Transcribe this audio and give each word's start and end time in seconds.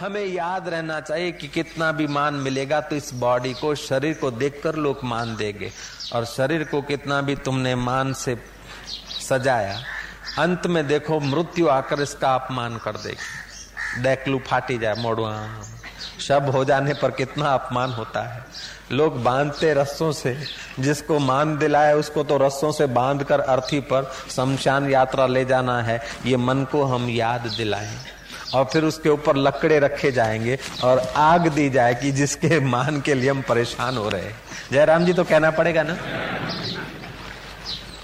हमें 0.00 0.24
याद 0.24 0.68
रहना 0.68 1.00
चाहिए 1.00 1.32
कि 1.32 1.48
कितना 1.48 1.90
भी 1.92 2.06
मान 2.06 2.34
मिलेगा 2.34 2.80
तो 2.80 2.96
इस 2.96 3.12
बॉडी 3.14 3.52
को, 3.54 3.74
शरीर 3.74 4.14
को 4.14 4.30
देखकर 4.30 4.76
लोग 4.76 5.00
मान 5.04 5.34
देंगे। 5.36 5.70
और 6.14 6.24
शरीर 6.24 6.64
को 6.64 6.80
कितना 6.82 7.20
भी 7.20 7.36
तुमने 7.36 7.74
मान 7.74 8.12
से 8.12 8.36
सजाया, 9.20 9.78
अंत 10.38 10.66
में 10.66 10.86
देखो 10.86 11.20
मृत्यु 11.20 11.68
आकर 11.68 12.02
इसका 12.02 12.34
अपमान 12.34 12.76
कर 12.76 12.96
देगी। 12.96 14.02
डेकलू 14.02 14.38
फाटी 14.46 14.78
जाए 14.78 14.94
मोड़ुआ 14.94 15.36
शब 16.20 16.50
हो 16.50 16.64
जाने 16.64 16.94
पर 16.94 17.10
कितना 17.10 17.52
अपमान 17.54 17.92
होता 17.92 18.22
है। 18.22 18.44
लोग 18.92 19.22
बांधते 19.22 19.72
रस्सों 19.74 20.10
से, 20.12 20.36
जिसको 20.80 21.18
मान 21.18 21.56
दिलाए 21.58 21.92
उसको 21.94 22.22
तो 22.24 22.36
रस्सों 22.38 22.72
से 22.72 22.86
बाँध 22.86 23.24
कर 23.24 23.40
अर्थी 23.40 23.80
पर 23.80 24.10
शमशान 24.30 24.90
यात्रा 24.90 25.26
ले 25.26 25.44
जाना 25.44 25.80
है। 25.82 26.00
ये 26.26 26.36
मन 26.36 26.64
को 26.64 26.84
हम 26.84 27.08
याद 27.08 27.46
दिलाएँ। 27.56 27.96
और 28.54 28.64
फिर 28.64 28.84
उसके 28.84 29.08
ऊपर 29.08 29.36
लकड़े 29.36 29.78
रखे 29.78 30.12
जाएँगे 30.12 30.58
और 30.84 31.12
आग 31.16 31.48
दी 31.48 31.70
जाएगी 31.70 32.12
जिसके 32.12 32.60
मान 32.60 33.00
के 33.00 33.14
लिए 33.14 33.30
हम 33.30 33.42
परेशान 33.48 33.96
हो 33.96 34.08
रहे 34.08 34.30
जयराम 34.72 35.04
जी 35.04 35.12
तो 35.12 35.24
कहना 35.24 35.50
पड़ेगा 35.50 35.82
ना? 35.82 35.96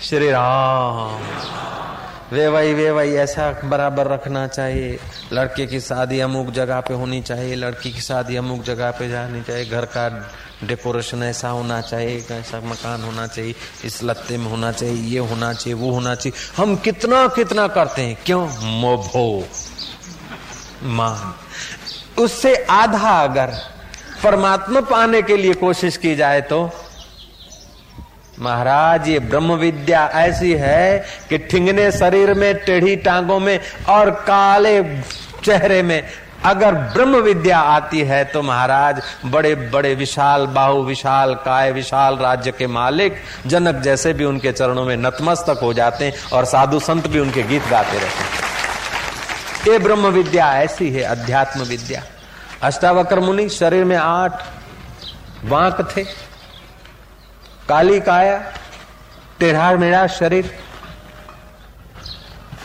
श्री 0.02 0.30
राम। 0.30 1.22
वे 2.32 2.48
वही 2.48 2.74
वे 2.74 2.90
वही, 2.90 3.14
ऐसा 3.14 3.60
बराबर 3.64 4.06
रखना 4.06 4.46
चाहिए। 4.46 4.98
लड़के 5.32 5.66
की 5.66 5.80
शादी 5.80 6.20
अमुक 6.20 6.50
जगह 6.50 6.80
पे 6.80 6.94
होनी 6.94 7.22
चाहिए, 7.22 7.54
लड़की 7.54 7.90
की 7.90 8.00
शादी 8.00 8.36
अमुक 8.36 8.62
जगह 8.62 8.90
पे 8.90 9.08
जानी 9.08 9.42
चाहिए। 9.42 9.66
घर 9.66 9.84
का 9.84 10.30
डेकोरेशन 10.64 11.22
ऐसा 11.22 11.48
होना 11.48 11.80
चाहिए 11.80 12.26
ऐसा 12.32 12.60
मकान 12.60 13.02
होना 13.02 13.26
चाहिए, 13.26 13.54
इस 13.84 14.04
लत्ते 14.04 14.38
में 14.38 14.46
होना 14.46 14.72
चाहिए, 14.72 14.94
ये 14.94 15.18
होना 15.18 15.52
चाहिए, 15.52 15.74
वो 15.74 15.90
होना 15.90 16.14
चाहिए। 16.14 16.62
हम 16.62 16.76
कितना 16.76 17.28
कितना 17.28 17.68
करते 17.68 18.02
हैं, 18.02 18.18
क्यों? 18.26 18.48
मोभो। 18.62 19.48
मान 20.82 22.22
उससे 22.22 22.54
आधा 22.70 23.10
अगर 23.24 23.52
परमात्मा 24.22 24.80
पाने 24.80 25.22
के 25.22 25.36
लिए 25.36 25.54
कोशिश 25.54 25.96
की 25.96 26.14
जाए 26.16 26.40
तो? 26.40 26.70
महाराज, 28.40 29.08
ये 29.08 29.18
ब्रह्म 29.18 29.54
विद्या 29.54 30.06
ऐसी 30.14 30.52
है 30.52 31.06
कि 31.28 31.38
ठिंगने 31.38 31.90
शरीर 31.92 32.34
में, 32.34 32.54
टेढ़ी 32.54 32.96
टांगों 32.96 33.38
में 33.40 33.60
और 33.88 34.10
काले 34.10 34.82
चेहरे 35.44 35.82
में 35.82 36.02
अगर 36.44 36.74
ब्रह्म 36.74 37.16
विद्या 37.16 37.58
आती 37.58 38.00
है 38.00 38.24
तो 38.24 38.42
महाराज, 38.42 39.02
बड़े 39.26 39.54
बड़े 39.54 39.94
विशाल, 39.94 40.46
बाहु 40.46 40.82
विशाल, 40.82 41.34
काय 41.34 41.72
विशाल 41.72 42.16
राज्य 42.16 42.52
के 42.52 42.66
मालिक, 42.66 43.16
जनक 43.46 43.74
जैसे 43.74 44.12
भी 44.12 44.24
उनके 44.24 44.52
चरणों 44.52 44.84
में 44.84 44.96
नतमस्तक 44.96 45.60
हो 45.62 45.72
जाते 45.72 46.04
हैं 46.04 46.30
और 46.32 46.44
साधु 46.44 46.80
संत 46.80 47.06
भी 47.06 47.18
उनके 47.18 47.42
गीत 47.42 47.68
गाते 47.70 47.98
रहते 47.98 48.24
हैं। 48.24 48.59
ये 49.68 49.78
ब्रह्म 49.78 50.06
विद्या 50.06 50.46
ऐसी 50.54 50.90
है 50.90 51.02
अध्यात्म 51.02 51.62
विद्या 51.62 52.02
अष्टावक्र 52.62 53.20
मुनि 53.20 53.48
शरीर 53.48 53.84
में 53.84 53.96
आठ 53.96 54.42
वाक 55.44 55.80
थे। 55.96 56.04
काली 57.68 58.00
काया 58.00 58.38
टेढ़ा 59.38 59.70
मेढ़ा 59.76 60.06
शरीर, 60.06 60.50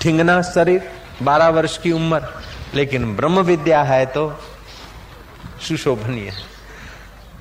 ठिंगना 0.01 0.41
शरीर, 0.41 0.89
बारह 1.23 1.49
वर्ष 1.49 1.77
की 1.77 1.91
उम्र। 1.91 2.21
लेकिन 2.75 3.15
ब्रह्म 3.15 3.39
विद्या 3.41 3.81
है 3.83 4.05
तो 4.05 4.27
सुशोभनीय 5.67 6.31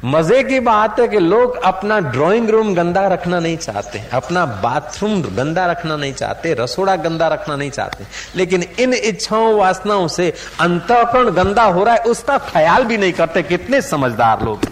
मज़े 0.04 0.42
की 0.44 0.58
बात 0.60 0.98
है 1.00 1.06
कि 1.08 1.18
लोग 1.18 1.56
अपना 1.64 1.98
ड्राइंग 2.06 2.48
रूम 2.50 2.74
गंदा 2.74 3.06
रखना 3.08 3.38
नहीं 3.40 3.56
चाहते 3.58 4.00
अपना 4.12 4.44
बाथरूम 4.62 5.22
गंदा 5.22 5.64
रखना 5.66 5.96
नहीं 5.96 6.12
चाहते, 6.12 6.52
रसोड़ा 6.54 6.96
गंदा 6.96 7.28
रखना 7.28 7.56
नहीं 7.56 7.70
चाहते 7.70 8.06
लेकिन 8.36 8.62
इन 8.62 8.94
इच्छाओं, 8.94 9.54
वासनाओं 9.54 10.08
से 10.08 10.32
अंतकरण 10.60 11.30
गंदा 11.30 11.64
हो 11.64 11.84
रहा 11.84 11.94
है, 11.94 12.00
उसका 12.02 12.38
ख्याल 12.40 12.84
भी 12.84 12.96
नहीं 12.96 13.12
करते 13.12 13.42
कितने 13.44 13.80
समझदार 13.82 14.44
लोग। 14.44 14.68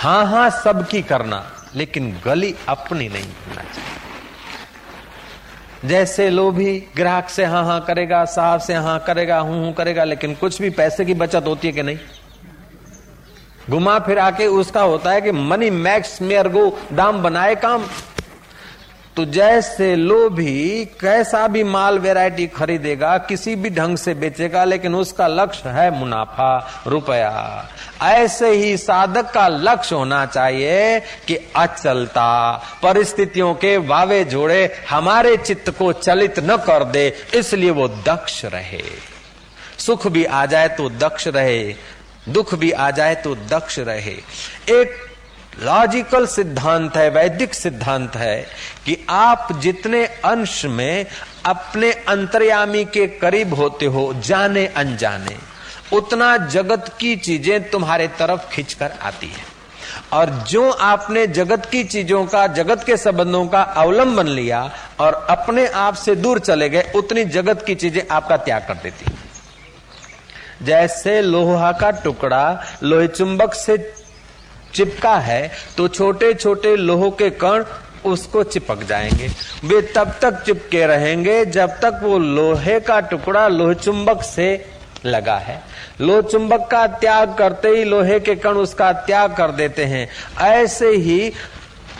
हाँ 0.00 0.24
हाँ 0.26 0.48
सबकी 0.54 1.02
करना, 1.04 1.42
लेकिन 1.76 2.12
गली 2.24 2.54
अपनी 2.68 3.08
नहीं 3.08 3.24
करना 3.24 3.62
चाहिए। 3.64 3.99
जैसे 5.84 6.28
लोभी 6.30 6.78
ग्राहक 6.96 7.28
से 7.28 7.44
हाँ 7.44 7.64
हाँ 7.64 7.80
करेगा, 7.84 8.24
साहब 8.24 8.60
से 8.60 8.74
हाँ 8.74 8.98
करेगा, 9.06 9.38
हूँ 9.38 9.64
हूँ 9.64 9.72
करेगा, 9.72 10.04
लेकिन 10.04 10.34
कुछ 10.34 10.60
भी 10.62 10.70
पैसे 10.70 11.04
की 11.04 11.14
बचत 11.14 11.44
होती 11.46 11.68
है 11.68 11.72
कि 11.72 11.82
नहीं? 11.82 11.98
घुमा 13.70 13.98
फिरा 13.98 14.30
के 14.30 14.46
उसका 14.46 14.82
होता 14.82 15.10
है 15.10 15.20
कि 15.20 15.32
मनी 15.32 15.70
मैक्स 15.70 16.20
मेयर 16.22 16.48
गो 16.48 16.78
दाम 16.92 17.22
बनाए 17.22 17.54
काम 17.54 17.84
तो 19.20 19.24
जैसे 19.26 19.94
लोभी 19.96 20.84
कैसा 21.00 21.46
भी 21.48 21.62
माल 21.64 21.98
वैरायटी 21.98 22.46
खरीदेगा, 22.46 23.16
किसी 23.18 23.56
भी 23.56 23.70
ढंग 23.70 23.96
से 23.96 24.14
बेचेगा, 24.14 24.62
लेकिन 24.64 24.94
उसका 24.94 25.26
लक्ष्य 25.26 25.68
है 25.68 25.90
मुनाफा, 25.90 26.84
रुपया। 26.86 27.68
ऐसे 28.02 28.50
ही 28.50 28.76
साधक 28.76 29.30
का 29.30 29.46
लक्ष्य 29.48 29.94
होना 29.94 30.24
चाहिए 30.26 31.00
कि 31.28 31.36
अचलता, 31.56 32.52
परिस्थितियों 32.82 33.52
के 33.54 33.76
वावे 33.76 34.22
जोड़े 34.24 34.64
हमारे 34.90 35.36
चित्त 35.36 35.70
को 35.70 35.92
चलित 35.92 36.40
न 36.40 36.56
कर 36.66 36.84
दे, 36.84 37.06
इसलिए 37.34 37.70
वो 37.70 37.88
दक्ष 37.88 38.44
रहे। 38.44 38.82
सुख 39.78 40.06
भी 40.06 40.24
आ 40.24 40.44
जाए 40.46 40.68
तो 40.68 40.88
दक्ष 40.98 41.28
रहे, 41.28 41.62
दुख 42.28 42.54
भी 42.54 42.70
आ 42.70 42.90
जाए 42.90 43.14
तो 43.14 43.34
दक्ष 43.50 43.78
रहे। 43.78 44.16
एक 44.70 45.09
लॉजिकल 45.52 46.26
सिद्धांत 46.26 46.96
है, 46.96 47.08
वैदिक 47.10 47.54
सिद्धांत 47.54 48.16
है 48.16 48.40
कि 48.86 48.96
आप 49.10 49.48
जितने 49.60 50.04
अंश 50.06 50.64
में 50.66 51.06
अपने 51.46 51.92
अंतर्यामी 51.92 52.84
के 52.84 53.06
करीब 53.06 53.54
होते 53.54 53.86
हो, 53.86 54.12
जाने 54.16 54.66
अनजाने, 54.66 55.36
उतना 55.92 56.36
जगत 56.36 56.90
की 57.00 57.16
चीज़ें 57.16 57.70
तुम्हारे 57.70 58.08
तरफ़ 58.18 58.48
खींचकर 58.52 58.92
आती 59.02 59.26
है। 59.26 59.48
और 60.12 60.30
जो 60.48 60.70
आपने 60.70 61.26
जगत 61.28 61.66
की 61.66 61.84
चीज़ों 61.84 62.24
का, 62.26 62.46
जगत 62.48 62.84
के 62.84 62.96
संबंधों 62.96 63.46
का 63.46 63.62
अवलंबन 63.62 64.26
लिया 64.28 64.62
और 65.00 65.14
अपने 65.30 65.66
आप 65.68 65.94
से 65.94 66.14
दूर 66.16 66.38
चले 66.38 66.68
गए, 66.68 66.92
उतनी 66.96 67.24
जगत 67.26 67.64
की 67.66 67.74
चीज़ें 67.74 68.02
आपका 68.10 68.36
त्याग 68.38 68.66
कर 68.68 68.74
देती 68.74 69.12
जैसे 70.62 71.20
लोहा 71.22 71.72
का 71.72 71.90
टुकड़ा 71.90 72.62
लोहे 72.82 73.06
चुंबक 73.08 73.54
से 73.54 73.76
चिपका 74.74 75.14
है 75.18 75.50
तो 75.76 75.86
छोटे 75.88 76.32
छोटे 76.34 76.74
लोहो 76.76 77.10
के 77.12 77.30
कण 77.34 77.64
उसको 78.04 78.42
चिपक 78.44 78.82
जाएँगे। 78.82 79.28
वे 79.64 79.80
तब 79.94 80.14
तक 80.22 80.42
चिपके 80.42 80.86
रहेंगे 80.86 81.44
जब 81.46 81.70
तक 81.80 82.00
वो 82.02 82.18
लोहे 82.18 82.78
का 82.80 83.00
टुकड़ा 83.02 83.46
लोह 83.48 83.72
चुंबक 83.74 84.22
से 84.22 84.48
लगा 85.06 85.36
है। 85.38 85.60
लोह 86.00 86.20
चुंबक 86.22 86.66
का 86.70 86.86
त्याग 86.86 87.34
करते 87.34 87.68
ही 87.68 87.84
लोहे 87.84 88.18
के 88.20 88.34
कण 88.36 88.56
उसका 88.58 88.92
त्याग 88.92 89.34
कर 89.36 89.50
देते 89.52 89.84
हैं। 89.84 90.08
ऐसे 90.40 90.88
ही 90.88 91.32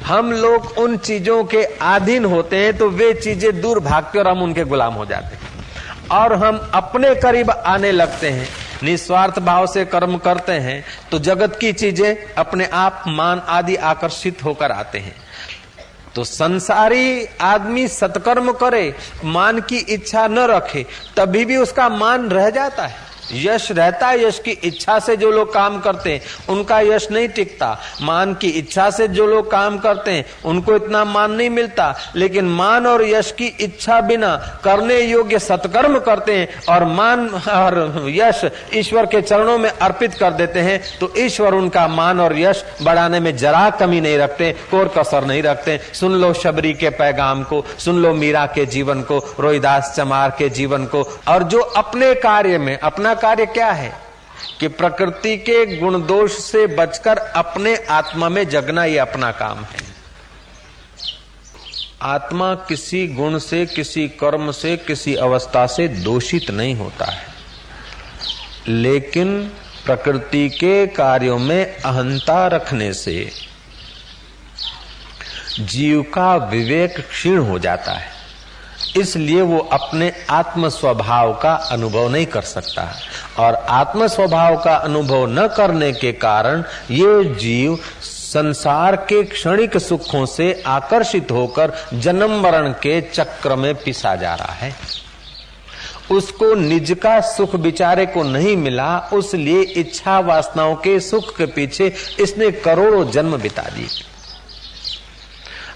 हम 0.07 0.33
लोग 0.33 0.79
उन 0.79 0.97
चीज़ों 0.99 1.43
के 1.45 1.63
अधीन 1.65 2.25
होते 2.25 2.57
हैं 2.57 2.77
तो 2.77 2.89
वे 2.91 3.13
चीज़ें 3.15 3.61
दूर 3.61 3.81
भागते 3.81 4.19
और 4.19 4.29
हम 4.29 4.43
उनके 4.43 4.65
गुलाम 4.65 4.95
हो 4.95 5.07
जाते 5.07 5.37
हैं। 5.37 5.49
और 6.13 6.33
हम 6.35 6.59
अपने 6.75 7.15
करीब 7.15 7.51
आने 7.51 7.93
लगते 7.93 8.31
हैं। 8.31 8.49
निस्वार्थ 8.83 9.39
भाव 9.39 9.67
से 9.67 9.85
कर्म 9.85 10.17
करते 10.19 10.53
हैं 10.53 10.85
तो 11.11 11.19
जगत 11.19 11.57
की 11.61 11.73
चीज़ें 11.73 12.35
अपने 12.35 12.67
आप 12.67 13.05
मान 13.09 13.43
आदि 13.49 13.77
आकर्षित 13.77 14.45
होकर 14.45 14.73
आते 14.73 14.99
हैं। 14.99 15.15
तो 16.15 16.25
संसारी 16.25 17.27
आदमी 17.41 17.87
सत्कर्म 17.89 18.53
करे, 18.53 18.95
मान 19.25 19.61
की 19.61 19.79
इच्छा 19.79 20.27
न 20.29 20.39
रखे, 20.47 20.85
तभी 21.17 21.45
भी 21.45 21.57
उसका 21.57 21.89
मान 21.89 22.29
रह 22.29 22.51
जाता 22.51 22.87
है। 22.87 23.10
यश 23.33 23.71
रहता 23.73 24.09
है, 24.09 24.25
यश 24.25 24.39
की 24.39 24.51
इच्छा 24.51 24.99
से 24.99 25.17
जो 25.17 25.31
लोग 25.31 25.53
काम 25.55 25.79
करते 25.81 26.13
हैं, 26.13 26.21
उनका 26.49 26.81
यश 26.81 27.09
नहीं 27.11 27.29
टिकता। 27.29 27.77
मान 28.03 28.35
की 28.35 28.49
इच्छा 28.51 28.89
से 28.91 29.09
जो 29.09 29.27
लोग 29.27 29.51
काम 29.51 29.79
करते 29.79 30.11
हैं, 30.11 30.25
उनको 30.45 30.77
इतना 30.77 31.05
मान 31.05 31.33
नहीं 31.33 31.51
मिलता। 31.51 31.95
लेकिन 32.17 32.49
मान 32.51 32.87
और 32.87 33.05
यश 33.05 33.31
की 33.33 33.47
इच्छा 33.61 34.01
बिना 34.01 34.35
करने 34.65 35.01
योग्य 35.01 35.39
सत्कर्म 35.39 35.99
करते 35.99 36.35
हैं 36.35 36.49
और 36.69 36.85
मान 36.85 37.29
और 37.49 38.07
यश 38.09 38.45
ईश्वर 38.75 39.07
के 39.07 39.21
चरणों 39.23 39.59
में 39.59 39.71
अर्पित 39.71 40.15
कर 40.15 40.33
देते 40.33 40.61
हैं 40.61 40.81
तो 41.01 41.13
ईश्वर 41.19 41.55
उनका 41.55 41.87
मान 41.89 42.21
और 42.21 42.39
यश 42.39 42.65
बढ़ाने 42.83 43.21
में 43.21 43.37
जरा 43.37 43.69
कमी 43.71 44.01
नहीं 44.01 44.19
रखते, 44.19 44.51
कोर 44.71 44.93
कसर 44.99 45.25
नहीं 45.25 45.43
रखते। 45.43 45.79
सुन 45.93 46.13
लो 46.13 46.33
शबरी 46.35 46.73
के 46.75 46.91
पैगाम 46.91 47.43
को, 47.43 47.65
सुन 47.79 48.03
लो 48.03 48.13
मीरा 48.15 48.45
के 48.47 48.67
जीवन 48.67 49.03
को, 49.03 49.19
रोहिदास 49.41 49.93
चमार 49.97 50.35
के 50.39 50.49
जीवन 50.49 50.85
को, 50.85 51.03
और 51.29 51.43
जो 51.43 51.61
अपने 51.61 52.15
कार्य 52.15 52.59
में, 52.59 52.79
अपना 52.79 53.15
कार्य 53.23 53.47
क्या 53.47 53.73
है? 53.73 54.11
कि 54.61 54.69
प्रकृति 54.69 55.37
के 55.37 55.77
गुण 55.77 56.07
दोष 56.07 56.33
से 56.33 56.67
बचकर 56.67 57.19
अपने 57.19 57.77
आत्मा 57.77 58.29
में 58.29 58.49
जगना 58.49 58.85
ये 58.85 58.99
अपना 58.99 59.33
काम 59.33 59.65
है। 59.65 59.91
आत्मा 62.03 62.55
किसी 62.55 63.09
गुण 63.09 63.39
से, 63.39 63.67
किसी 63.67 64.09
कर्म 64.09 64.53
से, 64.53 64.77
किसी 64.77 65.15
अवस्था 65.15 65.67
से 65.67 65.89
दोषित 65.89 66.51
नहीं 66.51 66.75
होता 66.75 67.05
है। 67.05 67.27
लेकिन 68.69 69.53
प्रकृति 69.85 70.49
के 70.49 70.87
कार्यों 70.87 71.39
में 71.39 71.77
अहंता 71.77 72.47
रखने 72.47 72.93
से 72.93 73.31
जीव 75.61 76.03
का 76.03 76.37
विवेक 76.37 77.09
क्षीण 77.09 77.39
हो 77.39 77.59
जाता 77.59 77.93
है। 77.93 78.20
इसलिए 78.97 79.43
वो 79.43 79.59
अपने 79.73 80.13
आत्म 80.31 80.69
स्वभाव 80.69 81.33
का 81.33 81.53
अनुभव 81.71 82.09
नहीं 82.09 82.27
कर 82.27 82.43
सकता 82.43 82.83
है। 82.83 83.03
और 83.39 83.55
आत्म 83.55 84.07
स्वभाव 84.07 84.57
का 84.57 84.75
अनुभव 84.75 85.27
न 85.29 85.47
करने 85.57 85.93
के 85.93 86.13
कारण 86.13 86.65
ये 86.91 87.25
जीव 87.35 87.79
संसार 88.03 88.97
के 88.97 89.23
क्षणिक 89.25 89.79
सुखों 89.79 90.27
से 90.27 90.63
आकर्षित 90.67 91.31
होकर 91.31 91.73
जन्म 91.95 92.41
मरण 92.41 92.73
के 92.73 93.01
चक्र 93.01 93.57
में 93.57 93.75
पिसा 93.75 94.15
जा 94.17 94.35
रहा 94.35 94.53
है। 94.53 94.75
उसको 96.11 96.55
निज 96.55 96.97
का 97.03 97.21
सुख 97.21 97.57
बिचारे 97.57 98.07
को 98.07 98.23
नहीं 98.23 98.57
मिला, 98.57 98.99
उसलिए 99.13 99.63
इच्छा 99.63 100.19
वासनाओं 100.21 100.75
के 100.75 101.01
सुख 101.01 101.37
के 101.37 101.47
पीछे 101.47 101.93
इसने 102.21 102.51
करोड़ों 102.51 103.11
जन्म 103.11 103.37
बिता 103.37 103.63
दिए। 103.63 103.89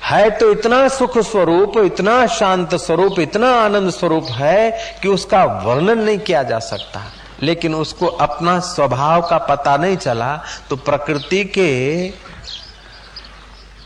है 0.04 0.30
तो 0.30 0.50
इतना 0.52 0.88
सुख 0.88 1.18
स्वरूप, 1.18 1.78
इतना 1.78 2.26
शांत 2.26 2.74
स्वरूप, 2.74 3.18
इतना 3.20 3.50
आनंद 3.54 3.90
स्वरूप 3.90 4.26
है 4.30 4.98
कि 5.02 5.08
उसका 5.08 5.44
वर्णन 5.44 5.98
नहीं 5.98 6.18
किया 6.18 6.42
जा 6.42 6.58
सकता। 6.58 7.02
लेकिन 7.42 7.74
उसको 7.74 8.06
अपना 8.06 8.58
स्वभाव 8.60 9.22
का 9.22 9.38
पता 9.38 9.76
नहीं 9.76 9.96
चला 9.96 10.36
तो 10.70 10.76
प्रकृति 10.76 11.44
के 11.44 12.08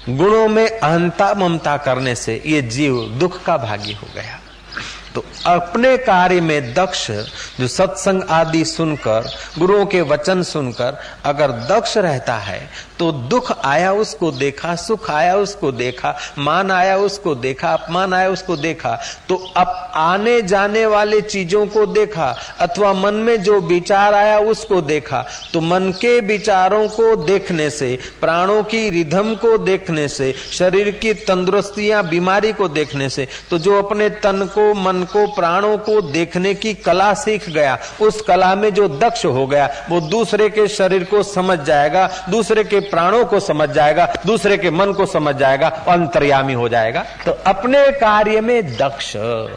गुणों 0.08 0.48
में 0.48 0.68
अहंता 0.68 1.32
ममता 1.34 1.76
करने 1.76 2.14
से 2.14 2.42
ये 2.46 2.62
जीव 2.62 3.00
दुख 3.20 3.42
का 3.42 3.56
भागी 3.56 3.92
हो 3.92 4.06
गया। 4.14 4.38
तो 5.18 5.24
अपने 5.46 5.96
कार्य 5.98 6.40
में 6.40 6.74
दक्ष 6.74 7.10
जो 7.60 7.66
सत्संग 7.68 8.22
आदि 8.30 8.64
सुनकर, 8.64 9.24
गुरुओं 9.58 9.86
के 9.86 10.00
वचन 10.02 10.42
सुनकर 10.42 10.98
अगर 11.26 11.52
दक्ष 11.68 11.96
रहता 11.98 12.36
है 12.38 12.60
तो 12.98 13.10
दुख 13.12 13.50
आया 13.64 13.92
उसको 13.94 14.30
देखा, 14.32 14.74
सुख 14.76 15.10
आया 15.10 15.34
उसको 15.36 15.70
देखा, 15.72 16.14
मान 16.38 16.70
आया 16.70 16.96
उसको 16.98 17.34
देखा, 17.36 17.72
अपमान 17.72 18.14
आया 18.14 18.28
उसको 18.28 18.56
देखा 18.56 18.94
तो 19.28 19.36
अब 19.56 19.90
आने 19.96 20.40
जाने 20.44 20.84
वाले 20.86 21.20
चीज़ों 21.22 21.66
को 21.66 21.86
देखा, 21.88 22.28
अथवा 22.60 22.92
मन 22.94 23.14
में 23.16 23.42
जो 23.42 23.60
विचार 23.62 24.14
आया 24.14 24.38
उसको 24.46 24.80
देखा 24.82 25.24
तो 25.52 25.60
मन 25.60 25.92
के 26.00 26.18
विचारों 26.22 26.86
को 26.90 27.14
देखने 27.24 27.68
से, 27.70 27.98
प्राणों 28.20 28.62
की 28.64 28.88
रिधम 28.90 29.34
को 29.36 29.56
देखने 29.60 30.06
से, 30.08 30.32
शरीर 30.52 30.90
की 30.92 31.14
तंदुरुस्तियाँ, 31.24 32.06
बीमारी 32.08 32.52
को 32.52 32.68
देखने 32.70 33.08
से 33.08 33.28
तो 33.50 33.58
जो 33.58 33.78
अपने 33.78 34.08
तन 34.18 34.48
को, 34.54 34.72
मन 34.76 35.02
को, 35.08 35.26
प्राणों 35.34 35.76
को 35.78 36.00
देखने 36.02 36.54
की 36.54 36.74
कला 36.74 37.12
सीख 37.14 37.48
गया। 37.50 37.78
उस 38.00 38.20
कला 38.20 38.54
में 38.54 38.72
जो 38.74 38.88
दक्ष 38.88 39.24
हो 39.26 39.46
गया, 39.46 39.68
वो 39.90 40.00
दूसरे 40.00 40.48
के 40.48 40.66
शरीर 40.68 41.04
को 41.04 41.22
समझ 41.22 41.58
जाएगा, 41.60 42.08
दूसरे 42.30 42.64
के 42.64 42.80
प्राणों 42.80 43.24
को 43.24 43.40
समझ 43.40 43.68
जाएगा, 43.70 44.06
दूसरे 44.26 44.56
के 44.58 44.70
मन 44.70 44.92
को 44.92 45.06
समझ 45.06 45.34
जाएगा, 45.36 45.68
अंतर्यामी 45.88 46.52
हो 46.52 46.68
जाएगा। 46.68 47.04
तो 47.26 47.32
अपने 47.46 47.84
कार्य 47.92 48.40
में 48.40 48.76
दक्ष 48.76 49.14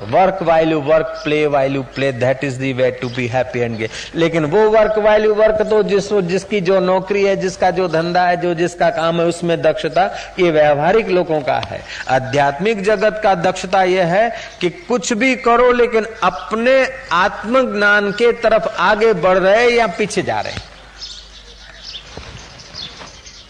work 0.10 0.40
value 0.44 0.80
work 0.82 1.20
play 1.24 1.46
value 1.48 1.82
play 1.96 2.12
that 2.12 2.44
is 2.44 2.60
the 2.60 2.74
way 2.74 2.90
to 2.92 3.10
be 3.10 3.28
happy 3.28 3.60
and 3.60 3.78
gay 3.78 3.90
लेकिन 4.16 4.46
वो 4.46 4.70
वर्क 4.70 4.98
वाइल्यू 4.98 5.34
वर्क 5.36 5.62
तो 5.62 5.82
जिस, 5.84 6.12
जिसकी 6.14 6.62
जो 6.62 6.80
नौकरी 6.80 7.24
है, 7.24 7.36
जिसका 7.36 7.72
जो 7.72 7.88
धंधा 7.88 8.22
है, 8.22 8.38
जो 8.38 8.54
जिसका 8.54 8.90
काम 8.90 9.20
है, 9.22 9.26
उसमें 9.26 9.62
दक्षता, 9.62 10.04
ये 10.40 10.52
व्यवहारिक 10.52 11.10
लोगों 11.10 11.40
का 11.42 11.58
है। 11.68 11.82
आध्यात्मिक 12.10 12.84
जगत 12.84 13.20
का 13.24 13.34
दक्षता 13.36 13.84
यह 13.84 14.06
है 14.06 14.30
कि 14.62 14.70
कुछ 14.70 15.14
भी 15.14 15.31
करो, 15.36 15.72
लेकिन 15.72 16.06
अपने 16.24 16.88
आत्मज्ञान 17.12 18.12
के 18.12 18.32
तरफ़ 18.32 18.68
आगे 18.68 19.14
बढ़ 19.14 19.38
रहे 19.38 19.70
या 19.70 19.88
पीछे 19.88 20.22
जा 20.22 20.42
रहे? 20.42 20.54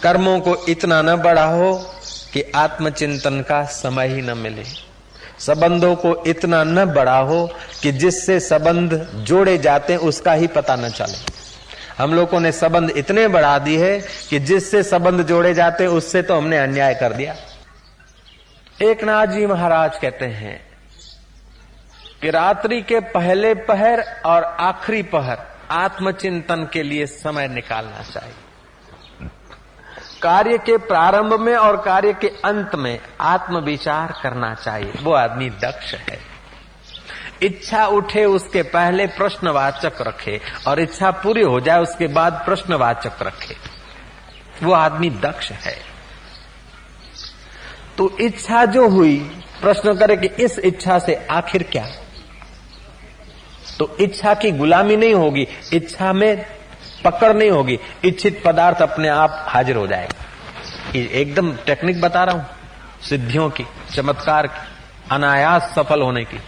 कर्मों 0.03 0.39
को 0.39 0.65
इतना 0.69 1.01
न 1.01 1.15
बढ़ाओ 1.15 1.77
कि 2.33 2.51
आत्मचिंतन 2.55 3.41
का 3.41 3.63
समय 3.63 4.07
ही 4.07 4.21
न 4.21 4.37
मिले। 4.37 4.63
संबंधों 5.39 5.95
को 5.95 6.23
इतना 6.25 6.63
न 6.63 6.85
बढ़ाओ 6.85 7.47
कि 7.81 7.91
जिससे 7.91 8.39
संबंध 8.39 9.09
जोड़े 9.15 9.57
जाते 9.57 9.93
हैं, 9.93 9.99
उसका 9.99 10.33
ही 10.33 10.47
पता 10.47 10.75
न 10.75 10.89
चले। 10.89 11.17
हम 11.97 12.13
लोगों 12.13 12.39
ने 12.39 12.51
संबंध 12.51 12.89
इतने 12.89 13.27
बढ़ा 13.27 13.59
दी 13.59 13.77
है 13.77 13.99
कि 14.29 14.39
जिससे 14.39 14.83
संबंध 14.83 15.21
जोड़े 15.21 15.53
जाते 15.53 15.85
उससे 15.85 16.21
तो 16.21 16.35
हमने 16.35 16.57
अन्याय 16.57 16.95
कर 16.95 17.13
दिया। 17.13 17.35
एक 18.83 19.03
नाथ 19.03 19.27
जी 19.27 19.45
महाराज 19.45 19.97
कहते 19.97 20.25
हैं 20.25 20.70
कि 22.21 22.29
रात्रि 22.29 22.81
के 22.81 22.99
पहले 22.99 23.53
पहर 23.53 24.21
और 24.25 24.43
आखिरी 24.43 25.03
पहर, 25.03 25.37
आत्मचिंतन 25.71 26.69
के 26.73 26.83
लिए 26.83 27.05
समय 27.05 27.47
निकालना 27.47 28.03
चाहिए। 28.03 28.35
कार्य 30.21 30.57
के 30.57 30.77
प्रारंभ 30.77 31.39
में 31.39 31.55
और 31.55 31.81
कार्य 31.81 32.13
के 32.13 32.27
अंत 32.27 32.75
में 32.75 32.99
आत्म 33.21 33.57
विचार 33.57 34.19
करना 34.23 34.53
चाहिए। 34.53 34.93
वो 35.01 35.13
आदमी 35.13 35.49
दक्ष 35.49 35.93
है। 35.93 36.19
इच्छा 37.41 37.85
उठे, 37.85 38.25
उसके 38.25 38.61
पहले 38.61 39.07
प्रश्नवाचक 39.07 39.93
रखे 40.01 40.41
और 40.67 40.79
इच्छा 40.79 41.11
पूरी 41.11 41.41
हो 41.41 41.59
जाए, 41.59 41.79
उसके 41.79 42.07
बाद 42.07 42.41
प्रश्नवाचक 42.45 43.11
रखे। 43.21 43.55
वो 44.63 44.73
आदमी 44.73 45.09
दक्ष 45.09 45.51
है। 45.51 45.77
तो 47.97 48.17
इच्छा 48.17 48.65
जो 48.65 48.89
हुई, 48.89 49.43
प्रश्न 49.61 49.97
करे 49.97 50.17
कि 50.17 50.27
इस 50.27 50.59
इच्छा 50.59 50.99
से 50.99 51.27
आखिर 51.31 51.63
क्या? 51.63 51.87
तो 53.81 53.97
इच्छा 53.99 54.33
की 54.33 54.51
गुलामी 54.51 54.95
नहीं 54.95 55.13
होगी, 55.13 55.47
इच्छा 55.73 56.13
में 56.13 56.45
पकड़ 57.05 57.33
नहीं 57.33 57.49
होगी, 57.49 57.79
इच्छित 58.05 58.41
पदार्थ 58.45 58.81
अपने 58.81 59.07
आप 59.07 59.45
हाजिर 59.47 59.75
हो 59.75 59.87
जाएगा। 59.87 60.99
एकदम 60.99 61.51
टेक्निक 61.65 62.01
बता 62.01 62.23
रहा 62.23 62.35
हूँ, 62.35 62.45
सिद्धियों 63.09 63.49
की, 63.49 63.65
चमत्कार 63.95 64.47
की, 64.47 64.59
अनायास 65.11 65.73
सफल 65.75 66.01
होने 66.01 66.23
की। 66.23 66.39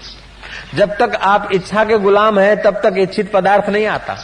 जब 0.75 0.89
तक 0.89 1.15
आप 1.15 1.50
इच्छा 1.53 1.83
के 1.83 1.97
गुलाम 1.97 2.39
हैं, 2.39 2.62
तब 2.62 2.81
तक 2.83 2.94
इच्छित 2.97 3.31
पदार्थ 3.31 3.69
नहीं 3.69 3.88
आता। 3.88 4.18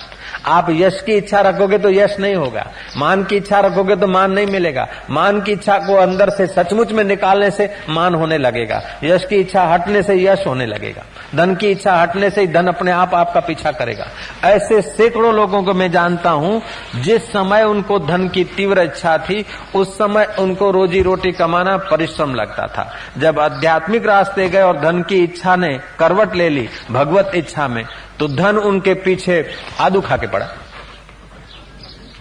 आप 0.45 0.68
यश 0.69 1.01
की 1.01 1.13
इच्छा 1.13 1.41
रखोगे 1.41 1.77
तो 1.77 1.89
यश 1.89 2.15
नहीं 2.19 2.36
होगा। 2.36 2.65
मान 2.97 3.24
की 3.24 3.36
इच्छा 3.36 3.59
रखोगे 3.59 3.95
तो 3.95 4.07
मान 4.07 4.31
नहीं 4.31 4.47
मिलेगा। 4.47 4.88
मान 5.09 5.41
की 5.41 5.51
इच्छा 5.51 5.77
को 5.77 5.95
अंदर 5.95 6.30
से 6.30 6.47
सचमुच 6.47 6.91
में 6.91 7.03
निकालने 7.03 7.50
से 7.51 7.69
मान 7.89 8.15
होने 8.15 8.38
लगेगा। 8.38 8.81
यश 9.03 9.25
की 9.25 9.36
इच्छा 9.36 9.63
हटने 9.63 10.03
से 10.03 10.15
यश 10.15 10.45
होने 10.47 10.65
लगेगा। 10.65 11.03
धन 11.36 11.56
की 11.56 11.71
इच्छा 11.71 11.95
हटने 11.95 12.30
से 12.30 12.45
धन 12.47 12.68
अपने 12.68 12.91
आप 12.91 13.13
आपका 13.15 13.39
पीछा 13.39 13.71
करेगा। 13.71 14.07
ऐसे 14.45 14.81
सैकड़ों 14.81 15.33
लोगों 15.33 15.63
को 15.63 15.74
मैं 15.74 15.91
जानता 15.91 16.30
हूँ, 16.30 16.62
जिस 16.95 17.27
समय 17.27 17.63
उनको 17.63 18.00
धन 18.00 18.27
की 18.27 18.44
तीव्र 18.44 18.81
इच्छा 18.81 19.18
थी, 19.19 19.45
उस 19.75 19.94
समय 19.97 20.27
उनको 20.39 20.71
रोजी 20.71 21.01
रोटी 21.01 21.31
कमाना 21.31 21.77
परिश्रम 21.92 22.35
लगता 22.35 22.68
था। 22.68 22.89
जब 23.18 23.39
आध्यात्मिक 23.39 24.06
रास्ते 24.06 24.50
गए 24.50 24.62
और 24.62 24.80
धन 24.81 25.01
की 25.01 25.24
इच्छा 25.24 25.56
ने 25.56 25.77
करवट 26.00 26.35
ले 26.35 26.50
ली, 26.50 26.68
भगवत 26.92 27.31
इच्छा 27.35 27.68
में 27.68 27.83
तो 28.19 28.28
धन 28.28 28.57
उनके 28.57 28.94
पीछे 28.94 29.45
आदू 29.80 30.02
खा 30.02 30.18
के 30.18 30.28
पड़ा। 30.28 30.47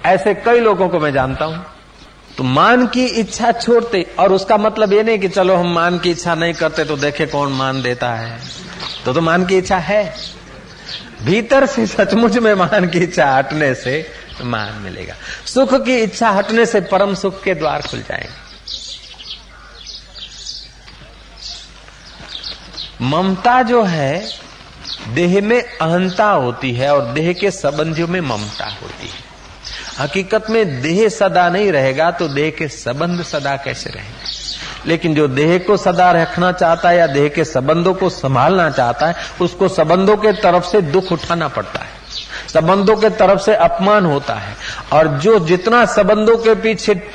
ऐसे 0.06 0.34
कई 0.34 0.60
लोगों 0.60 0.88
को 0.88 1.00
मैं 1.00 1.12
जानता 1.12 1.44
हूँ। 1.44 1.64
तो 2.36 2.44
मान 2.44 2.86
की 2.86 3.06
इच्छा 3.06 3.52
छोड़ते, 3.52 4.02
और 4.18 4.32
उसका 4.32 4.56
मतलब 4.56 4.92
ये 4.92 5.02
नहीं 5.02 5.18
कि 5.18 5.28
चलो 5.28 5.56
हम 5.56 5.74
मान 5.74 5.98
की 5.98 6.10
इच्छा 6.10 6.34
नहीं 6.34 6.54
करते 6.54 6.84
तो 6.84 6.96
देखे 6.96 7.26
कौन 7.26 7.52
मान 7.52 7.82
देता 7.82 8.12
है। 8.14 8.38
तो 9.04 9.12
तो 9.12 9.20
मान 9.20 9.46
की 9.46 9.58
इच्छा 9.58 9.78
है। 9.78 10.14
भीतर 11.22 11.66
से 11.66 11.86
सचमुच 11.86 12.38
में 12.38 12.54
मान 12.54 12.88
की 12.88 12.98
इच्छा 12.98 13.30
हटने 13.30 13.74
से 13.74 14.12
मान 14.44 14.74
मिलेगा। 14.74 15.14
सुख 15.46 15.74
की 15.74 15.96
इच्छा 15.96 16.30
हटने 16.30 16.66
से 16.66 16.80
परम 16.80 17.14
सुख 17.14 17.42
के 17.42 17.54
द्वार 17.54 17.82
खुल 17.82 18.00
जाएँगे। 18.00 18.48
ममता 23.02 23.62
जो 23.62 23.82
है 23.82 24.47
देह 25.14 25.42
में 25.42 25.62
अहंता 25.62 26.30
होती 26.30 26.72
है 26.72 26.94
और 26.94 27.04
देह 27.04 27.32
के 27.32 27.50
संबंधियों 27.50 28.08
में 28.08 28.20
ममता 28.20 28.64
होती 28.64 29.06
है। 29.06 29.28
हकीकत 29.98 30.46
में 30.50 30.82
देह 30.82 31.08
सदा 31.08 31.48
नहीं 31.48 31.72
रहेगा 31.72 32.10
तो 32.10 32.28
देह 32.28 32.50
के 32.50 32.68
संबंध 32.68 33.22
सदा 33.22 33.56
कैसे 33.56 33.90
रहेंगे? 33.90 34.38
लेकिन 34.86 35.14
जो 35.14 35.28
देह 35.28 35.58
को 35.58 35.76
सदा 35.76 36.12
रखना 36.12 36.52
चाहता 36.52 36.88
है 36.88 36.96
या 36.96 37.06
देह 37.06 37.28
के 37.28 37.44
संबंधों 37.44 37.94
को 37.94 38.10
संभालना 38.10 38.70
चाहता 38.70 39.06
है, 39.06 39.14
उसको 39.40 39.68
संबंधों 39.68 40.16
के 40.16 40.32
तरफ़ 40.32 40.64
से 40.64 40.82
दुख 40.82 41.12
उठाना 41.12 41.48
पड़ता 41.48 41.80
है। 41.80 41.90
संबंधों 42.54 42.96
के 42.96 43.10
तरफ़ 43.10 43.40
से 43.40 43.54
अपमान 43.54 44.06
होता 44.06 44.34
है। 44.34 44.56
और 44.92 45.08
जो 45.08 45.38
जितना 45.38 45.84
संबंधों 45.84 46.36
के 46.36 46.54
पीछे 46.54 47.10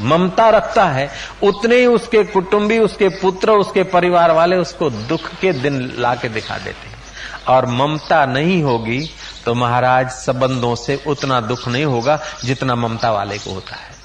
ममता 0.00 0.50
रखता 0.50 0.84
है, 0.84 1.10
उतने 1.42 1.76
ही 1.76 1.86
उसके 1.86 2.24
कुटुंबी, 2.24 2.78
उसके 2.78 3.08
पुत्र, 3.08 3.50
उसके 3.50 3.82
परिवार 3.82 4.32
वाले 4.32 4.56
उसको 4.56 4.90
दुख 4.90 5.20
के 5.40 5.52
दिन 5.52 5.94
लाके 5.98 6.28
दिखा 6.28 6.58
देते 6.58 6.88
हैं। 6.88 6.95
और 7.48 7.66
ममता 7.66 8.26
नहीं 8.26 8.62
होगी 8.62 9.10
तो 9.44 9.54
महाराज 9.54 10.10
संबंधों 10.10 10.74
से 10.74 11.04
उतना 11.06 11.40
दुख 11.40 11.68
नहीं 11.68 11.84
होगा 11.84 12.20
जितना 12.44 12.74
ममता 12.74 13.10
वाले 13.10 13.38
को 13.38 13.50
होता 13.50 13.76
है। 13.76 13.96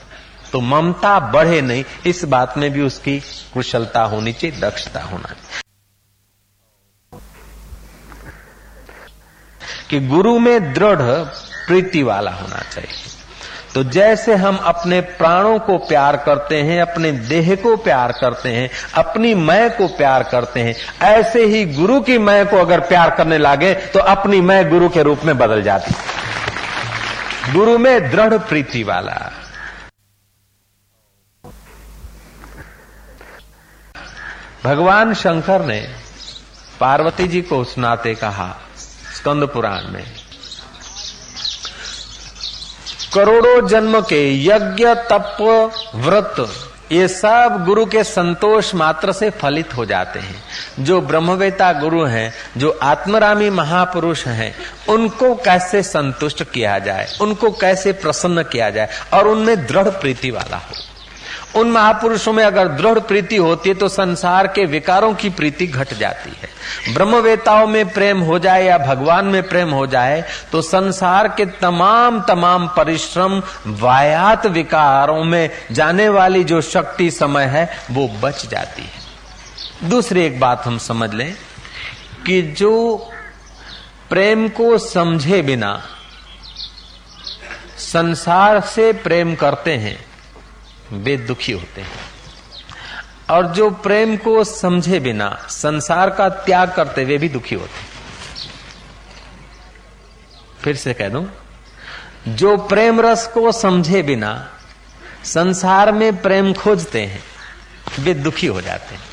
तो 0.51 0.59
ममता 0.59 1.19
बढ़े 1.19 1.61
नहीं, 1.61 1.83
इस 2.05 2.23
बात 2.23 2.57
में 2.57 2.71
भी 2.71 2.81
उसकी 2.81 3.19
कुशलता 3.53 4.03
होनी 4.03 4.33
चाहिए, 4.33 4.59
दक्षता 4.59 5.01
होना 5.01 5.29
चाहिए। 5.29 5.61
कि 9.89 9.99
गुरु 10.07 10.39
में 10.39 10.73
दृढ़, 10.73 11.01
प्रीति 11.67 12.03
वाला 12.03 12.31
होना 12.31 12.59
चाहिए। 12.59 13.20
तो 13.75 13.83
जैसे 13.83 14.35
हम 14.35 14.55
अपने 14.57 14.99
प्राणों 15.01 15.57
को 15.59 15.77
प्यार 15.77 16.15
करते 16.17 16.61
हैं, 16.61 16.81
अपने 16.81 17.11
देह 17.11 17.55
को 17.55 17.75
प्यार 17.77 18.11
करते 18.11 18.49
हैं, 18.49 18.69
अपनी 18.95 19.33
मैं 19.33 19.69
को 19.77 19.87
प्यार 19.87 20.23
करते 20.23 20.59
हैं, 20.59 20.75
ऐसे 21.01 21.45
ही 21.45 21.65
गुरु 21.65 21.99
की 22.01 22.17
मैं 22.17 22.45
को 22.47 22.57
अगर 22.57 22.79
प्यार 22.79 23.15
करने 23.15 23.37
लागे 23.37 23.73
तो 23.73 23.99
अपनी 23.99 24.41
मैं 24.41 24.69
गुरु 24.69 24.89
के 24.89 25.03
रूप 25.03 25.19
में 25.25 25.37
बदल 25.37 25.61
जाती। 25.61 25.93
गुरु 27.53 27.77
में 27.77 28.09
दृढ़ 28.11 28.37
प्रीति 28.39 28.83
वाला। 28.83 29.31
भगवान 34.63 35.13
शंकर 35.13 35.65
ने 35.65 35.79
पार्वती 36.79 37.27
जी 37.27 37.41
को 37.41 37.63
सुनाते 37.63 38.13
कहा, 38.15 38.55
स्कंद 39.15 39.47
पुराण 39.47 39.87
में 39.87 40.03
करोड़ों 43.13 43.67
जन्म 43.67 44.01
के 44.01 44.45
यज्ञ, 44.45 44.87
तप, 44.87 45.37
व्रत, 45.95 46.53
ये 46.91 47.07
सब 47.07 47.63
गुरु 47.65 47.85
के 47.85 48.03
संतोष 48.03 48.75
मात्र 48.75 49.11
से 49.11 49.29
फलित 49.29 49.73
हो 49.77 49.85
जाते 49.85 50.19
हैं। 50.19 50.43
जो 50.79 51.01
ब्रह्मवेता 51.01 51.73
गुरु 51.73 52.03
हैं, 52.03 52.33
जो 52.57 52.79
आत्मरामी 52.83 53.49
महापुरुष 53.49 54.27
हैं, 54.27 54.55
उनको 54.89 55.35
कैसे 55.35 55.83
संतुष्ट 55.83 56.43
किया 56.43 56.79
जाए, 56.79 57.07
उनको 57.21 57.51
कैसे 57.51 57.91
प्रसन्न 57.91 58.43
किया 58.43 58.69
जाए, 58.69 58.89
और 59.13 59.27
उनमें 59.27 59.67
दृढ़ 59.67 59.87
प्रीति 59.87 60.31
वाला 60.31 60.57
हो। 60.57 60.90
उन 61.55 61.71
महापुरुषों 61.71 62.33
में 62.33 62.43
अगर 62.43 62.67
दृढ़ 62.67 62.99
प्रीति 62.99 63.37
होती 63.37 63.69
है 63.69 63.75
तो 63.75 63.87
संसार 63.89 64.47
के 64.47 64.65
विकारों 64.65 65.13
की 65.13 65.29
प्रीति 65.29 65.67
घट 65.67 65.93
जाती 65.93 66.29
है। 66.41 66.93
ब्रह्मवेताओं 66.93 67.67
में 67.67 67.89
प्रेम 67.89 68.19
हो 68.19 68.37
जाए 68.39 68.63
या 68.65 68.77
भगवान 68.77 69.25
में 69.25 69.41
प्रेम 69.43 69.69
हो 69.69 69.85
जाए 69.87 70.23
तो 70.51 70.61
संसार 70.61 71.27
के 71.27 71.45
तमाम 71.61 72.21
तमाम 72.21 72.67
परिश्रम, 72.67 73.41
वायात 73.67 74.45
विकारों 74.47 75.23
में 75.23 75.49
जाने 75.71 76.09
वाली 76.09 76.43
जो 76.43 76.61
शक्ति 76.61 77.09
समय 77.11 77.45
है, 77.45 77.69
वो 77.91 78.07
बच 78.21 78.45
जाती 78.45 78.81
है। 78.81 79.89
दूसरी 79.89 80.25
एक 80.25 80.39
बात 80.39 80.65
हम 80.65 80.77
समझ 80.77 81.13
लें 81.13 81.33
कि 82.25 82.41
जो 82.57 82.95
प्रेम 84.09 84.47
को 84.49 84.77
समझे 84.77 85.41
बिना 85.41 85.81
संसार 87.79 88.59
से 88.67 88.91
प्रेम 88.93 89.35
करते 89.35 89.71
हैं 89.77 89.97
वे 90.93 91.17
दुखी 91.17 91.51
होते 91.51 91.81
हैं। 91.81 91.99
और 93.29 93.47
जो 93.47 93.69
प्रेम 93.69 94.17
को 94.17 94.43
समझे 94.43 94.99
बिना, 94.99 95.47
संसार 95.49 96.09
का 96.09 96.29
त्याग 96.29 96.73
करते 96.73 97.03
हुए 97.03 97.17
भी 97.17 97.29
दुखी 97.29 97.55
होते 97.55 97.91
फिर 100.63 100.75
से 100.75 100.93
कह 100.93 101.09
दूँ, 101.09 101.27
जो 102.27 102.57
प्रेम 102.57 103.01
रस 103.01 103.27
को 103.27 103.51
समझे 103.51 104.03
बिना, 104.03 104.49
संसार 105.25 105.91
में 105.91 106.21
प्रेम 106.21 106.53
खोजते 106.53 107.01
हैं, 107.01 107.23
वे 107.99 108.13
दुखी 108.13 108.47
हो 108.47 108.61
जाते 108.61 108.95
हैं। 108.95 109.03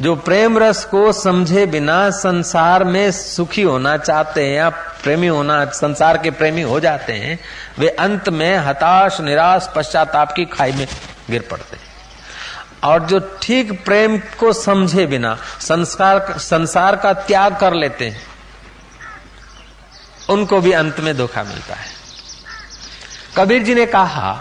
जो 0.00 0.16
प्रेम 0.16 0.58
रस 0.58 0.84
को 0.84 1.12
समझे 1.12 1.66
बिना, 1.66 2.10
संसार 2.10 2.84
में 2.84 3.10
सुखी 3.12 3.62
होना 3.62 3.96
चाहते 3.96 4.46
हैं 4.46 4.56
या 4.56 4.70
प्रेमी 5.04 5.26
होना, 5.26 5.64
संसार 5.64 6.18
के 6.18 6.30
प्रेमी 6.30 6.62
हो 6.62 6.80
जाते 6.80 7.12
हैं, 7.12 7.38
वे 7.78 7.88
अंत 7.88 8.28
में 8.28 8.56
हताश, 8.56 9.20
निराश, 9.20 9.68
पश्चाताप 9.76 10.32
की 10.32 10.44
खाई 10.44 10.72
में 10.72 10.86
गिर 11.30 11.48
पड़ते 11.50 11.76
हैं। 11.76 11.84
और 12.84 13.00
जो 13.00 13.38
ठीक 13.42 13.84
प्रेम 13.84 14.18
को 14.18 14.52
समझे 14.52 15.06
बिना 15.06 15.38
संस्कार 15.60 16.38
संसार 16.38 16.96
का 16.96 17.12
त्याग 17.12 17.56
कर 17.56 17.74
लेते 17.74 18.08
हैं, 18.08 18.20
उनको 20.30 20.60
भी 20.60 20.72
अंत 20.72 21.00
में 21.00 21.16
धोखा 21.16 21.42
मिलता 21.42 21.74
है। 21.74 21.86
कबीर 23.36 23.62
जी 23.62 23.74
ने 23.74 23.86
कहा, 23.86 24.32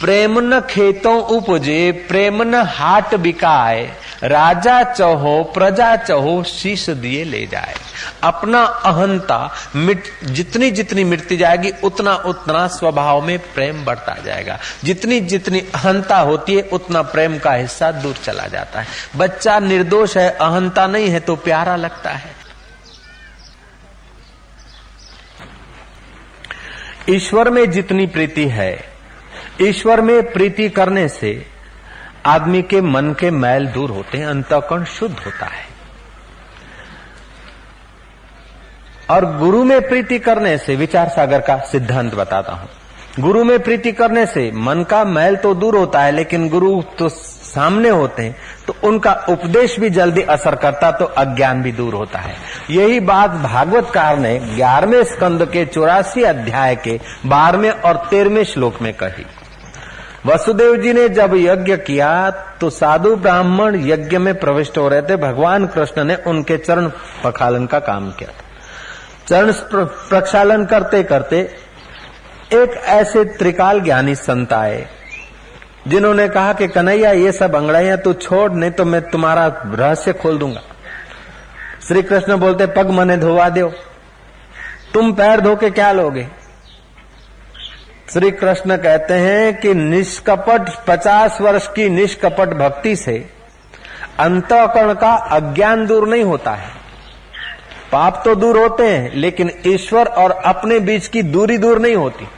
प्रेम 0.00 0.54
न 0.54 0.60
खेतों 0.60 1.22
उपजे, 1.22 2.06
प्रेम 2.08 2.42
न 2.42 2.54
हाट 2.54 3.14
बिकाए 3.14 3.96
राजा 4.22 4.82
चहो, 4.82 5.50
प्रजा 5.54 5.96
चहो, 5.96 6.42
शीश 6.42 6.90
दिए 6.90 7.24
ले 7.24 7.46
जाए। 7.46 7.74
अपना 8.22 8.62
अहंता 8.62 9.54
मिट, 9.76 10.04
जितनी 10.24 10.70
जितनी 10.70 11.04
मिटती 11.04 11.36
जाएगी, 11.36 11.72
उतना 11.84 12.14
उतना 12.14 12.66
स्वभाव 12.66 13.26
में 13.26 13.38
प्रेम 13.38 13.84
बढ़ता 13.84 14.16
जाएगा। 14.24 14.58
जितनी 14.84 15.20
जितनी 15.20 15.60
अहंता 15.60 16.18
होती 16.18 16.54
है, 16.54 16.62
उतना 16.62 17.02
प्रेम 17.02 17.38
का 17.38 17.52
हिस्सा 17.52 17.92
दूर 17.92 18.14
चला 18.14 18.46
जाता 18.46 18.80
है। 18.80 18.86
बच्चा 19.16 19.58
निर्दोष 19.58 20.16
है, 20.16 20.30
अहंता 20.30 20.86
नहीं 20.86 21.08
है 21.08 21.20
तो 21.20 21.36
प्यारा 21.36 21.76
लगता 21.76 22.10
है। 22.10 22.34
ईश्वर 27.10 27.50
में 27.50 27.70
जितनी 27.70 28.06
प्रीति 28.06 28.48
है, 28.48 28.84
ईश्वर 29.62 30.00
में 30.00 30.32
प्रीति 30.32 30.68
करने 30.68 31.08
से 31.08 31.53
आदमी 32.26 32.62
के 32.62 32.80
मन 32.80 33.12
के 33.12 33.30
मैल 33.30 33.66
दूर 33.66 33.90
होते 33.90 34.18
हैं, 34.18 34.26
अंतकरण 34.26 34.84
शुद्ध 34.84 35.14
होता 35.16 35.46
है। 35.46 35.62
और 39.10 39.24
गुरु 39.38 39.64
में 39.64 39.80
प्रीति 39.88 40.18
करने 40.18 40.56
से, 40.58 40.76
विचार 40.76 41.08
सागर 41.08 41.40
का 41.40 41.56
सिद्धांत 41.64 42.14
बताता 42.14 42.52
हूँ। 42.52 42.68
गुरु 43.20 43.42
में 43.44 43.58
प्रीति 43.58 43.92
करने 43.92 44.24
से 44.26 44.50
मन 44.52 44.82
का 44.82 45.04
मैल 45.04 45.36
तो 45.36 45.54
दूर 45.54 45.76
होता 45.76 46.02
है, 46.02 46.12
लेकिन 46.12 46.48
गुरु 46.48 46.80
तो 46.98 47.08
सामने 47.08 47.88
होते 47.88 48.22
हैं 48.22 48.36
तो 48.66 48.74
उनका 48.84 49.12
उपदेश 49.28 49.78
भी 49.80 49.90
जल्दी 49.90 50.22
असर 50.24 50.54
करता 50.54 50.90
तो 50.90 51.04
अज्ञान 51.04 51.62
भी 51.62 51.72
दूर 51.72 51.94
होता 51.94 52.18
है। 52.18 52.34
यही 52.70 53.00
बात 53.00 53.30
भागवतकार 53.32 54.18
ने 54.18 54.38
ग्यारहवें 54.38 55.04
स्कंद 55.04 55.44
के 55.44 55.64
चौरासी 55.66 56.22
अध्याय 56.22 56.76
के 56.76 56.98
बारहवें 57.26 57.70
और 57.70 57.96
तेरहवें 58.10 58.44
श्लोक 58.44 58.80
में 58.82 58.92
कही। 58.94 59.26
वसुदेव 60.24 60.76
जी 60.76 60.92
ने 60.92 61.08
जब 61.08 61.34
यज्ञ 61.34 61.76
किया 61.76 62.30
तो 62.60 62.70
साधु 62.70 63.14
ब्राह्मण 63.16 63.74
यज्ञ 63.80 64.18
में 64.18 64.34
प्रविष्ट 64.34 64.78
हो 64.78 64.88
रहे 64.88 65.02
थे। 65.02 65.16
भगवान 65.16 65.66
कृष्ण 65.66 66.04
ने 66.04 66.14
उनके 66.26 66.56
चरण 66.56 66.88
प्रक्षालन 67.22 67.66
का 67.66 67.78
काम 67.78 68.10
किया। 68.10 68.30
चरण 69.28 69.52
प्रक्षालन 70.08 70.64
करते 70.64 71.02
करते 71.02 71.40
एक 72.52 72.74
ऐसे 72.74 73.24
त्रिकाल 73.24 73.80
ज्ञानी 73.80 74.14
संत 74.14 74.52
आए, 74.52 74.86
जिन्होंने 75.88 76.28
कहा 76.28 76.52
कि, 76.52 76.68
कन्हैया, 76.68 77.10
ये 77.10 77.32
सब 77.32 77.54
अंगड़ाइया 77.54 77.96
तू 77.96 78.12
छोड़, 78.12 78.50
नहीं 78.52 78.70
तो 78.70 78.84
मैं 78.84 79.00
तुम्हारा 79.10 79.46
रहस्य 79.64 80.12
खोल 80.12 80.38
दूँगा। 80.38 80.60
श्री 81.88 82.02
कृष्ण 82.02 82.36
बोलते, 82.36 82.66
पग 82.66 82.90
मने 82.90 83.16
धोवा 83.16 83.48
दो। 83.48 83.68
तुम 84.94 85.12
पैर 85.12 85.40
धो 85.40 85.54
के 85.56 85.70
क्या 85.70 85.92
लोगे? 85.92 86.26
श्री 88.14 88.30
कृष्ण 88.30 88.76
कहते 88.76 89.14
हैं 89.14 89.60
कि 89.60 89.74
निष्कपट 89.74 90.70
पचास 90.86 91.40
वर्ष 91.40 91.66
की 91.68 91.88
निष्कपट 91.88 92.48
भक्ति 92.48 92.96
से 92.96 93.30
अंतकरण 94.18 94.94
का 94.94 95.12
अज्ञान 95.12 95.86
दूर 95.86 96.08
नहीं 96.08 96.24
होता 96.24 96.50
है। 96.50 96.68
पाप 97.92 98.22
तो 98.24 98.34
दूर 98.34 98.58
होते 98.58 98.86
हैं, 98.88 99.14
लेकिन 99.14 99.50
ईश्वर 99.66 100.06
और 100.06 100.30
अपने 100.30 100.78
बीच 100.78 101.06
की 101.06 101.22
दूरी 101.22 101.58
दूर 101.58 101.78
नहीं 101.78 101.94
होती। 101.94 102.28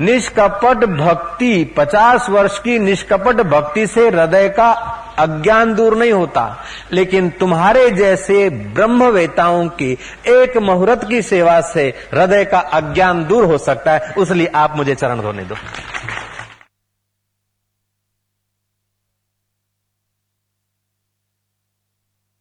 निष्कपट 0.00 0.76
भक्ति, 0.76 1.74
पचास 1.76 2.28
वर्ष 2.30 2.58
की 2.58 2.78
निष्कपट 2.78 3.34
भक्ति 3.34 3.86
से 3.86 4.08
हृदय 4.08 4.48
का 4.48 4.72
अज्ञान 5.18 5.74
दूर 5.74 5.96
नहीं 5.96 6.12
होता, 6.12 6.64
लेकिन 6.92 7.30
तुम्हारे 7.30 7.90
जैसे 7.90 8.48
ब्रह्मवेताओं 8.50 9.68
की 9.68 9.92
एक 10.26 10.56
मुहूर्त 10.56 11.08
की 11.08 11.22
सेवा 11.22 11.60
से 11.60 11.88
हृदय 12.14 12.44
का 12.44 12.58
अज्ञान 12.58 13.24
दूर 13.24 13.44
हो 13.44 13.58
सकता 13.58 13.92
है, 13.92 14.14
उसलिए 14.18 14.46
आप 14.46 14.76
मुझे 14.76 14.94
चरण 14.94 15.20
धोने 15.20 15.42
दो। 15.42 15.54